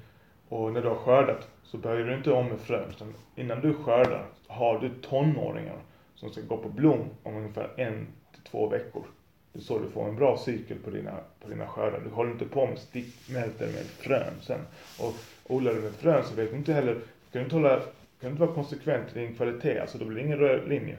och 0.49 0.73
när 0.73 0.83
du 0.83 0.89
har 0.89 0.97
skördat 0.97 1.49
så 1.63 1.79
börjar 1.79 2.07
du 2.07 2.15
inte 2.15 2.33
om 2.33 2.47
med 2.47 2.61
frön. 2.61 2.91
Utan 2.91 3.15
innan 3.37 3.61
du 3.61 3.75
skördar 3.75 4.27
har 4.47 4.79
du 4.79 4.89
tonåringar 4.89 5.79
som 6.15 6.31
ska 6.31 6.41
gå 6.41 6.57
på 6.57 6.69
blom 6.69 7.09
om 7.23 7.37
ungefär 7.37 7.71
en 7.77 8.07
till 8.33 8.43
två 8.43 8.69
veckor. 8.69 9.05
Det 9.53 9.59
är 9.59 9.63
så 9.63 9.79
du 9.79 9.89
får 9.89 10.09
en 10.09 10.17
bra 10.17 10.39
cykel 10.39 10.79
på 10.79 10.91
dina, 10.91 11.13
på 11.41 11.49
dina 11.49 11.67
skördar. 11.67 12.01
Du 12.01 12.11
håller 12.11 12.31
inte 12.31 12.45
på 12.45 12.67
med 12.67 12.79
stickmälter 12.79 13.67
med 13.67 13.87
frön 13.87 14.35
sen. 14.41 14.61
Och 15.01 15.15
odlar 15.47 15.75
du 15.75 15.81
med 15.81 15.93
frön 15.93 16.25
så 16.25 16.35
vet 16.35 16.51
du 16.51 16.57
inte 16.57 16.73
heller, 16.73 16.95
kan 16.95 17.03
du 17.31 17.41
inte 17.41 17.57
hålla, 17.57 17.77
kan 17.81 17.87
du 18.21 18.29
inte 18.29 18.41
vara 18.41 18.55
konsekvent 18.55 19.17
i 19.17 19.19
din 19.19 19.37
kvalitet, 19.37 19.79
alltså 19.79 19.99
då 19.99 20.05
blir 20.05 20.17
det 20.17 20.27
ingen 20.27 20.39
röd 20.39 20.69
linje. 20.69 20.97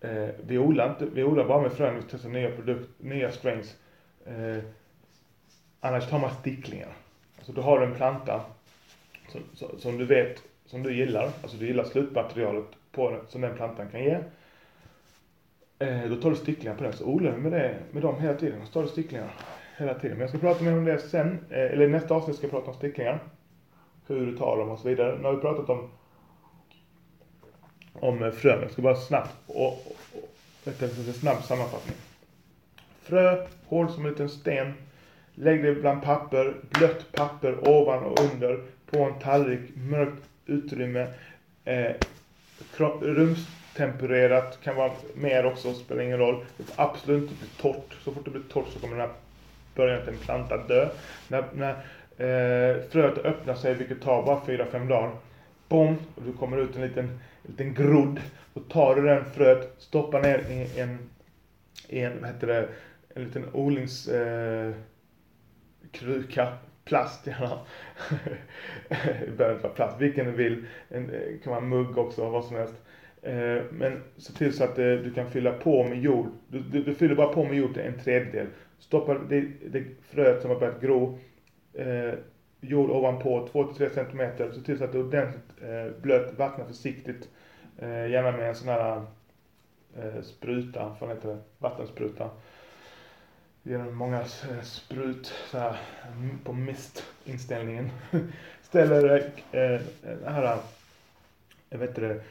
Eh, 0.00 0.28
vi 0.46 0.58
odlar 0.58 0.90
inte, 0.90 1.06
vi 1.14 1.24
odlar 1.24 1.48
bara 1.48 1.62
med 1.62 1.72
frön, 1.72 1.96
vi 1.96 2.02
testar 2.10 2.28
nya 2.28 2.50
produkter, 2.50 3.04
nya 3.04 3.32
strains. 3.32 3.76
Eh, 4.26 4.64
annars 5.80 6.08
tar 6.08 6.18
man 6.18 6.34
sticklingar. 6.34 6.96
Alltså 7.42 7.52
då 7.52 7.62
har 7.62 7.80
du 7.80 7.86
en 7.86 7.94
planta 7.94 8.40
som, 9.28 9.40
som, 9.78 9.98
du 9.98 10.04
vet, 10.04 10.42
som 10.66 10.82
du 10.82 10.96
gillar, 10.96 11.30
alltså 11.42 11.56
du 11.56 11.66
gillar 11.66 11.84
slutmaterialet 11.84 12.64
på 12.92 13.10
den, 13.10 13.20
som 13.28 13.40
den 13.40 13.56
plantan 13.56 13.88
kan 13.88 14.04
ge. 14.04 14.18
Eh, 15.78 16.04
då 16.10 16.16
tar 16.16 16.30
du 16.30 16.36
sticklingar 16.36 16.76
på 16.76 16.84
den, 16.84 16.92
så 16.92 17.04
odlar 17.04 17.32
du 17.32 17.36
med, 17.36 17.52
det, 17.52 17.78
med 17.90 18.02
dem 18.02 18.20
hela 18.20 18.34
tiden. 18.34 18.66
Så 18.66 18.72
tar 18.72 18.82
du 18.82 18.88
sticklingar 18.88 19.34
hela 19.76 19.94
tiden. 19.94 20.10
Men 20.16 20.20
jag 20.20 20.28
ska 20.28 20.38
prata 20.38 20.64
mer 20.64 20.72
om 20.72 20.84
det 20.84 20.98
sen, 20.98 21.44
eh, 21.50 21.58
eller 21.58 21.84
i 21.84 21.88
nästa 21.88 22.14
avsnitt 22.14 22.36
ska 22.36 22.44
jag 22.44 22.50
prata 22.50 22.70
om 22.70 22.76
sticklingar. 22.76 23.22
Hur 24.06 24.26
du 24.26 24.38
tar 24.38 24.58
dem 24.58 24.70
och 24.70 24.78
så 24.78 24.88
vidare. 24.88 25.18
Nu 25.18 25.24
har 25.24 25.34
vi 25.34 25.40
pratat 25.40 25.70
om 25.70 25.90
om 27.92 28.22
eh, 28.22 28.30
frön. 28.30 28.62
Jag 28.62 28.70
ska 28.70 28.82
bara 28.82 28.96
snabbt 28.96 29.34
och, 29.46 29.66
och, 29.66 29.96
och 30.14 30.82
en 30.82 31.12
snabb 31.12 31.42
sammanfattning. 31.42 31.96
Frö, 33.02 33.46
hård 33.66 33.90
som 33.90 34.04
en 34.04 34.10
liten 34.10 34.28
sten. 34.28 34.74
Lägg 35.34 35.62
det 35.62 35.74
bland 35.74 36.02
papper, 36.02 36.54
blött 36.68 37.12
papper 37.12 37.68
ovan 37.68 38.04
och 38.04 38.20
under 38.20 38.60
på 38.90 38.98
en 38.98 39.18
tallrik, 39.18 39.60
mörkt 39.74 40.28
utrymme. 40.46 41.06
Eh, 41.64 41.92
rumstempererat, 43.00 44.58
kan 44.62 44.76
vara 44.76 44.92
mer 45.14 45.46
också, 45.46 45.74
spelar 45.74 46.02
ingen 46.02 46.18
roll. 46.18 46.44
Det 46.56 46.64
får 46.64 46.82
absolut 46.82 47.22
inte 47.22 47.34
bli 47.34 47.48
torrt. 47.60 47.96
Så 48.04 48.12
fort 48.12 48.24
det 48.24 48.30
blir 48.30 48.42
torrt 48.42 48.68
så 48.68 48.78
kommer 48.78 48.96
den 48.96 49.08
här 49.08 49.16
början 49.74 50.04
till 50.04 50.12
en 50.12 50.18
planta 50.18 50.56
dö. 50.56 50.88
När, 51.28 51.44
när 51.54 51.70
eh, 52.16 52.82
fröet 52.90 53.18
öppnar 53.18 53.54
sig, 53.54 53.74
vilket 53.74 54.02
tar 54.02 54.22
bara 54.22 54.40
4-5 54.40 54.88
dagar, 54.88 55.10
bom, 55.68 55.96
och 56.14 56.22
du 56.22 56.32
kommer 56.32 56.56
ut 56.56 56.76
en 56.76 56.82
liten, 56.82 57.20
liten 57.42 57.74
grodd. 57.74 58.20
Då 58.54 58.60
tar 58.60 58.94
du 58.94 59.02
den 59.02 59.24
fröet, 59.24 59.74
stoppar 59.78 60.22
ner 60.22 60.38
i 60.38 60.80
en, 60.80 60.98
i 61.88 62.00
en 62.00 62.20
vad 62.20 62.30
heter 62.30 62.46
det, 62.46 62.68
en 63.14 63.24
liten 63.24 63.44
odlings... 63.52 64.08
Eh, 64.08 64.72
kruka, 65.90 66.52
plast 66.84 67.26
gärna. 67.26 67.58
det 69.20 69.36
behöver 69.36 69.54
inte 69.54 69.62
vara 69.62 69.74
plast, 69.74 70.00
vilken 70.00 70.26
du 70.26 70.32
vill. 70.32 70.64
En, 70.88 71.10
eh, 71.10 71.20
kan 71.42 71.50
vara 71.50 71.62
en 71.62 71.68
mugg 71.68 71.98
också, 71.98 72.30
vad 72.30 72.44
som 72.44 72.56
helst. 72.56 72.74
Eh, 73.22 73.62
men 73.70 74.02
se 74.16 74.32
till 74.32 74.52
så 74.52 74.64
att 74.64 74.78
eh, 74.78 74.84
du 74.84 75.12
kan 75.14 75.30
fylla 75.30 75.52
på 75.52 75.84
med 75.84 76.00
jord. 76.00 76.26
Du, 76.48 76.58
du, 76.60 76.82
du 76.82 76.94
fyller 76.94 77.14
bara 77.14 77.32
på 77.32 77.44
med 77.44 77.56
jord 77.56 77.74
till 77.74 77.82
en 77.82 77.98
tredjedel. 77.98 78.46
Stoppa 78.78 79.14
det, 79.14 79.40
det 79.66 79.84
fröet 80.02 80.40
som 80.40 80.50
har 80.50 80.60
börjat 80.60 80.80
gro, 80.80 81.18
eh, 81.74 82.14
jord 82.60 82.90
ovanpå 82.90 83.48
2-3 83.52 83.88
cm. 83.88 84.52
Se 84.54 84.60
till 84.60 84.78
så 84.78 84.84
att 84.84 84.92
det 84.92 84.98
är 84.98 85.06
ordentligt 85.06 85.62
eh, 85.62 86.02
blött, 86.02 86.38
vattna 86.38 86.64
försiktigt. 86.64 87.28
Eh, 87.78 88.10
gärna 88.10 88.32
med 88.32 88.48
en 88.48 88.54
sån 88.54 88.68
här 88.68 89.02
eh, 89.96 90.22
spruta, 90.22 90.96
vad 91.00 91.10
heter 91.10 91.28
det, 91.28 91.38
vattenspruta 91.58 92.30
genom 93.62 93.96
många 93.96 94.20
eh, 94.20 94.62
sprut 94.62 95.26
så 95.50 95.58
här, 95.58 95.80
mm, 96.16 96.38
på 96.38 96.52
mist-inställningen. 96.52 97.90
Ställer 98.62 99.16
eh, 99.52 99.80
den 100.00 100.34
här, 100.34 100.58
jag 101.70 101.78
vet 101.78 101.88
inte 101.88 102.00
det, 102.00 102.22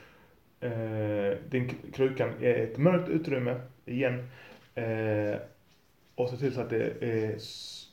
eh, 0.68 1.38
din 1.50 1.76
krukan 1.94 2.34
i 2.42 2.46
ett 2.46 2.78
mörkt 2.78 3.10
utrymme 3.10 3.62
igen. 3.86 4.30
Eh, 4.76 5.36
och 6.16 6.30
se 6.30 6.38
till 6.38 6.54
så 6.54 6.62
att 6.62 6.70
det 6.70 7.04
är, 7.04 7.38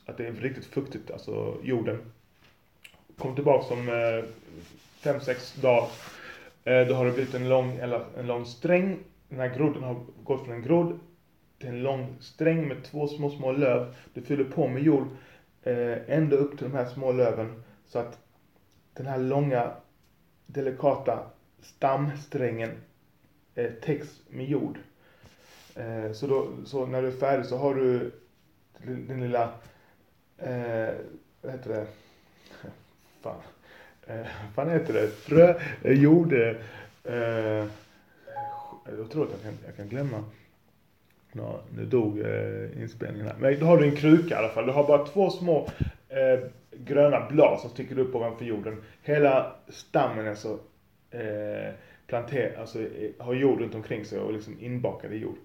att 0.05 0.17
det 0.17 0.27
är 0.27 0.31
riktigt 0.31 0.65
fuktigt, 0.65 1.11
alltså 1.11 1.57
jorden. 1.63 2.11
Kom 3.17 3.35
tillbaka 3.35 3.73
om 3.73 3.89
eh, 3.89 4.23
fem, 4.99 5.19
sex 5.19 5.53
dagar. 5.53 5.89
Eh, 6.63 6.87
då 6.87 6.93
har 6.93 7.05
det 7.05 7.11
blivit 7.11 7.33
en 7.33 7.49
lång, 7.49 7.75
eller 7.75 8.05
en 8.17 8.27
lång 8.27 8.45
sträng. 8.45 8.99
Den 9.29 9.39
här 9.39 9.55
grodden 9.55 9.83
har 9.83 10.05
gått 10.23 10.45
från 10.45 10.55
en 10.55 10.61
grodd 10.61 10.99
till 11.59 11.69
en 11.69 11.83
lång 11.83 12.15
sträng 12.19 12.67
med 12.67 12.83
två 12.83 13.07
små, 13.07 13.29
små 13.29 13.51
löv. 13.51 13.95
Du 14.13 14.21
fyller 14.21 14.43
på 14.43 14.67
med 14.67 14.83
jord 14.83 15.07
eh, 15.63 15.97
ända 16.07 16.35
upp 16.35 16.57
till 16.57 16.69
de 16.69 16.77
här 16.77 16.85
små 16.85 17.11
löven 17.11 17.63
så 17.87 17.99
att 17.99 18.19
den 18.93 19.05
här 19.05 19.17
långa, 19.17 19.71
delikata 20.45 21.19
stamsträngen 21.61 22.71
eh, 23.55 23.71
täcks 23.71 24.21
med 24.29 24.45
jord. 24.45 24.77
Eh, 25.75 26.11
så, 26.11 26.27
då, 26.27 26.47
så 26.65 26.85
när 26.85 27.01
du 27.01 27.07
är 27.07 27.11
färdig 27.11 27.45
så 27.45 27.57
har 27.57 27.75
du 27.75 28.11
din, 28.83 29.21
lilla, 29.21 29.43
eh, 30.37 30.89
vad 31.41 31.51
heter 31.51 31.69
det, 31.69 31.87
fan, 33.21 33.41
eh, 34.07 34.15
vad 34.17 34.53
fan 34.55 34.69
heter 34.69 34.93
det, 34.93 35.07
frö, 35.07 35.59
eh, 35.83 36.01
jord, 36.01 36.33
eh, 36.33 36.55
eh 37.03 37.65
jag 38.97 39.11
tror 39.11 39.23
att 39.23 39.31
jag 39.31 39.41
kan, 39.41 39.57
jag 39.65 39.75
kan 39.75 39.89
glömma. 39.89 40.23
Nå, 41.31 41.59
nu 41.75 41.85
dog 41.85 42.19
eh, 42.19 42.81
inspelningen 42.81 43.27
här. 43.27 43.35
Men 43.39 43.59
då 43.59 43.65
har 43.65 43.77
du 43.77 43.85
en 43.85 43.95
kruka 43.95 44.35
i 44.35 44.37
alla 44.37 44.49
fall. 44.49 44.65
Du 44.65 44.71
har 44.71 44.87
bara 44.87 45.05
två 45.05 45.29
små 45.29 45.67
eh, 46.09 46.39
gröna 46.71 47.29
blad 47.29 47.59
som 47.59 47.69
sticker 47.69 47.99
upp 47.99 48.15
ovanför 48.15 48.45
jorden. 48.45 48.81
Hela 49.03 49.55
stammen 49.67 50.27
är 50.27 50.35
så 50.35 50.53
eh, 51.11 51.73
planterad, 52.07 52.59
alltså 52.59 52.79
eh, 52.79 53.11
har 53.17 53.33
jord 53.33 53.61
runt 53.61 53.75
omkring 53.75 54.05
sig 54.05 54.19
och 54.19 54.33
liksom 54.33 54.57
inbakad 54.59 55.13
i 55.13 55.17
jord. 55.17 55.37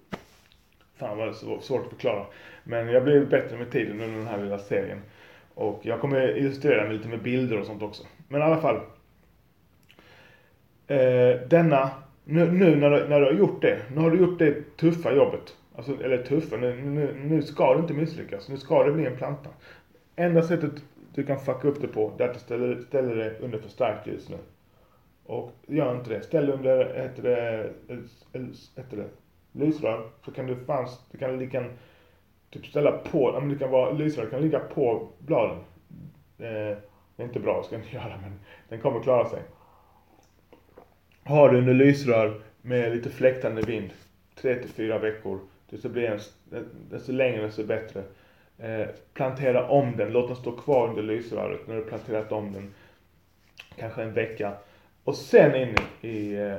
Fan 0.95 1.17
vad 1.17 1.27
det 1.27 1.31
är 1.31 1.59
svårt 1.61 1.83
att 1.83 1.89
förklara. 1.89 2.25
Men 2.63 2.87
jag 2.87 3.03
blir 3.03 3.25
bättre 3.25 3.57
med 3.57 3.71
tiden 3.71 4.01
under 4.01 4.17
den 4.17 4.27
här 4.27 4.43
lilla 4.43 4.59
serien. 4.59 5.01
Och 5.53 5.79
jag 5.83 6.01
kommer 6.01 6.37
illustrera 6.37 6.83
med 6.83 6.93
lite 6.93 7.07
med 7.07 7.21
bilder 7.21 7.59
och 7.59 7.65
sånt 7.65 7.83
också. 7.83 8.03
Men 8.27 8.41
i 8.41 8.43
alla 8.43 8.61
fall. 8.61 8.79
Eh, 10.87 11.47
denna, 11.47 11.91
nu, 12.23 12.51
nu 12.51 12.75
när, 12.75 12.89
du, 12.89 13.07
när 13.07 13.19
du 13.19 13.25
har 13.25 13.33
gjort 13.33 13.61
det, 13.61 13.81
nu 13.95 14.01
har 14.01 14.11
du 14.11 14.17
gjort 14.17 14.39
det 14.39 14.77
tuffa 14.77 15.15
jobbet. 15.15 15.55
Alltså, 15.77 16.03
eller 16.03 16.23
tuffa, 16.23 16.57
nu, 16.57 16.81
nu, 16.81 17.15
nu 17.23 17.41
ska 17.41 17.73
du 17.73 17.79
inte 17.79 17.93
misslyckas. 17.93 18.49
Nu 18.49 18.57
ska 18.57 18.83
det 18.83 18.91
bli 18.91 19.05
en 19.05 19.17
planta. 19.17 19.49
Enda 20.15 20.43
sättet 20.43 20.71
du 21.13 21.23
kan 21.23 21.39
fucka 21.39 21.67
upp 21.67 21.81
det 21.81 21.87
på, 21.87 22.11
det 22.17 22.23
är 22.23 22.27
att 22.27 22.33
du 22.33 22.39
ställer, 22.39 22.81
ställer 22.81 23.15
det 23.15 23.39
under 23.39 23.59
för 23.59 23.69
starkt 23.69 24.07
ljus 24.07 24.29
nu. 24.29 24.37
Och 25.25 25.51
gör 25.67 25.95
inte 25.95 26.09
det. 26.09 26.21
Ställ 26.21 26.49
under, 26.49 26.93
heter 26.93 27.23
det, 27.23 27.71
heter 28.75 28.97
det 28.97 29.09
lysrör 29.55 30.09
så 30.25 30.31
kan 30.31 30.47
du 30.47 30.55
fan, 30.55 30.87
du 31.11 31.17
kan 31.17 31.39
lika 31.39 31.65
typ 32.49 32.65
ställa 32.65 32.91
på, 32.91 33.31
ja 33.33 33.39
men 33.39 33.49
det 33.49 33.55
kan 33.55 33.71
vara, 33.71 33.91
lysrör 33.91 34.25
kan 34.25 34.41
ligga 34.41 34.59
på 34.59 35.07
bladen. 35.19 35.57
Eh, 36.37 36.77
det 37.15 37.23
är 37.23 37.23
inte 37.23 37.39
bra, 37.39 37.63
ska 37.63 37.75
jag 37.75 37.83
inte 37.83 37.95
göra 37.95 38.17
men 38.21 38.39
den 38.69 38.79
kommer 38.79 39.03
klara 39.03 39.29
sig. 39.29 39.41
Har 41.23 41.49
du 41.49 41.57
under 41.57 41.73
lysrör 41.73 42.41
med 42.61 42.95
lite 42.95 43.09
fläktande 43.09 43.61
vind, 43.61 43.89
3 44.35 44.55
till 44.55 44.69
4 44.69 44.99
veckor, 44.99 45.39
desto, 45.69 45.89
blir 45.89 46.19
den 46.43 46.65
desto 46.89 47.11
längre 47.11 47.45
desto 47.45 47.63
bättre. 47.63 48.03
Eh, 48.57 48.87
plantera 49.13 49.69
om 49.69 49.97
den, 49.97 50.11
låt 50.11 50.27
den 50.27 50.35
stå 50.35 50.51
kvar 50.51 50.89
under 50.89 51.03
lysröret 51.03 51.67
när 51.67 51.75
du 51.75 51.81
planterat 51.81 52.31
om 52.31 52.53
den. 52.53 52.73
Kanske 53.75 54.03
en 54.03 54.13
vecka. 54.13 54.53
Och 55.03 55.15
sen 55.15 55.55
in 55.55 55.75
i, 56.01 56.33
eh, 56.33 56.55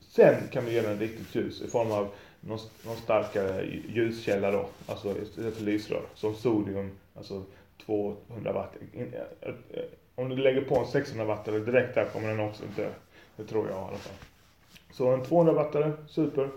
sen 0.00 0.34
kan 0.52 0.64
du 0.64 0.72
ge 0.72 0.80
den 0.80 0.98
riktigt 0.98 1.34
ljus 1.34 1.62
i 1.62 1.66
form 1.66 1.92
av 1.92 2.08
någon, 2.40 2.58
någon 2.86 2.96
starkare 2.96 3.66
ljuskälla 3.88 4.50
då, 4.50 4.66
alltså 4.86 5.18
istället 5.22 5.54
för 5.54 5.64
lysrör, 5.64 6.02
som 6.14 6.34
sodium, 6.34 6.90
alltså 7.14 7.42
200 7.86 8.52
watt. 8.52 8.76
Eh, 8.94 9.22
om 10.14 10.28
du 10.28 10.36
lägger 10.36 10.60
på 10.60 10.78
en 10.78 10.86
600 10.86 11.24
wattare 11.24 11.58
direkt 11.58 11.94
där 11.94 12.04
kommer 12.04 12.28
den 12.28 12.40
också 12.40 12.62
dö. 12.76 12.88
Det 13.36 13.44
tror 13.44 13.68
jag 13.68 13.76
i 13.76 13.80
alla 13.80 13.96
fall. 13.96 14.16
Så 14.92 15.08
en 15.08 15.24
200 15.24 15.52
wattare, 15.52 15.92
super. 16.08 16.48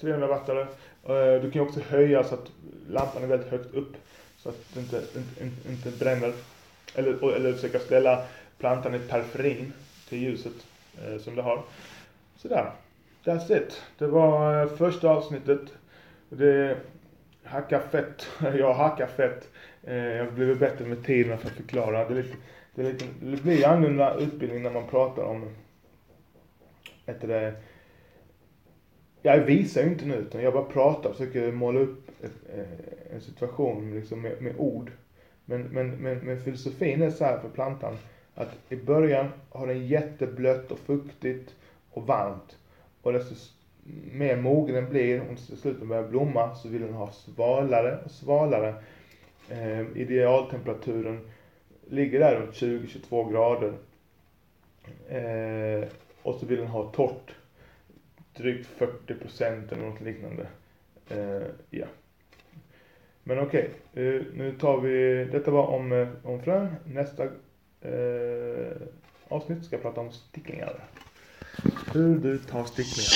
300 0.00 0.26
wattare. 0.26 0.66
Eh, 1.04 1.42
du 1.42 1.50
kan 1.50 1.62
också 1.62 1.80
höja 1.80 2.24
så 2.24 2.34
att 2.34 2.52
lampan 2.88 3.22
är 3.22 3.26
väldigt 3.26 3.50
högt 3.50 3.74
upp. 3.74 3.92
Så 4.36 4.48
att 4.48 4.56
det 4.74 4.80
inte, 4.80 5.02
inte, 5.40 5.68
inte 5.70 5.90
bränner. 5.98 6.32
Eller, 6.94 7.34
eller 7.36 7.52
försöka 7.52 7.78
ställa 7.78 8.24
plantan 8.58 8.94
i 8.94 8.98
periferin 8.98 9.72
till 10.08 10.18
ljuset 10.18 10.66
eh, 11.04 11.18
som 11.18 11.34
det 11.34 11.42
har. 11.42 11.62
Sådär. 12.36 12.72
That's 13.24 13.56
it. 13.56 13.82
Det 13.98 14.06
var 14.06 14.62
eh, 14.62 14.68
första 14.68 15.10
avsnittet. 15.10 15.60
Det 16.28 16.76
hacka 17.44 17.80
fett. 17.80 18.28
Jag 18.58 18.74
hackar 18.74 19.06
fett. 19.06 19.48
Eh, 19.82 19.94
jag 19.94 20.24
har 20.24 20.30
blivit 20.30 20.58
bättre 20.58 20.84
med 20.84 21.04
tiden 21.04 21.38
för 21.38 21.46
att 21.46 21.54
förklara. 21.54 22.08
Det, 22.08 22.14
är 22.14 22.22
lite, 22.22 22.36
det, 22.74 22.82
är 22.82 22.92
lite, 22.92 23.04
det 23.20 23.42
blir 23.42 23.66
annorlunda 23.66 24.14
utbildning 24.14 24.62
när 24.62 24.70
man 24.70 24.86
pratar 24.86 25.22
om 25.22 25.54
heter 27.06 27.28
det, 27.28 27.54
jag 29.22 29.38
visar 29.38 29.82
ju 29.82 29.88
inte 29.88 30.06
nu 30.06 30.14
utan 30.14 30.42
jag 30.42 30.52
bara 30.52 30.64
pratar, 30.64 31.12
försöker 31.12 31.52
måla 31.52 31.80
upp 31.80 32.08
ett, 32.22 32.56
eh, 32.56 33.14
en 33.14 33.20
situation 33.20 33.94
liksom 33.94 34.20
med, 34.20 34.42
med 34.42 34.54
ord. 34.58 34.90
Men, 35.44 35.62
men, 35.62 35.90
men, 35.90 36.18
men 36.18 36.40
filosofin 36.40 37.02
är 37.02 37.10
så 37.10 37.24
här 37.24 37.38
för 37.38 37.48
plantan 37.48 37.96
att 38.34 38.58
i 38.68 38.76
början 38.76 39.28
har 39.48 39.66
den 39.66 39.86
jätteblött 39.86 40.70
och 40.70 40.78
fuktigt 40.78 41.54
och 41.90 42.06
varmt. 42.06 42.58
Och 43.02 43.12
desto 43.12 43.34
mer 44.12 44.36
mogen 44.36 44.74
den 44.74 44.90
blir 44.90 45.20
och 45.20 45.38
till 45.38 45.56
slut 45.56 45.82
börjar 45.82 46.08
blomma 46.08 46.54
så 46.54 46.68
vill 46.68 46.82
den 46.82 46.94
ha 46.94 47.12
svalare 47.12 47.98
och 48.04 48.10
svalare. 48.10 48.74
Eh, 49.48 49.80
idealtemperaturen 49.96 51.20
ligger 51.88 52.18
där 52.18 52.36
runt 52.36 52.54
20-22 52.54 53.32
grader. 53.32 53.72
Eh, 55.08 55.88
och 56.22 56.34
så 56.34 56.46
vill 56.46 56.58
den 56.58 56.68
ha 56.68 56.84
torrt. 56.92 57.34
Drygt 58.36 58.66
40 58.66 59.14
procent 59.14 59.72
eller 59.72 59.82
något 59.82 60.00
liknande. 60.00 60.46
Eh, 61.08 61.48
ja. 61.70 61.86
Men 63.24 63.38
okej, 63.38 63.70
okay. 63.92 64.16
eh, 64.16 64.22
nu 64.34 64.56
tar 64.60 64.80
vi, 64.80 65.24
detta 65.32 65.50
var 65.50 65.66
om, 65.66 65.92
eh, 65.92 66.08
om 66.22 66.42
frön. 66.42 66.74
Nästa 66.84 67.24
eh, 67.80 68.72
avsnitt 69.28 69.64
ska 69.64 69.76
jag 69.76 69.82
prata 69.82 70.00
om 70.00 70.12
sticklingar. 70.12 70.84
Hur 71.92 72.18
du 72.18 72.38
tar 72.38 72.64
sticklingar. 72.64 73.10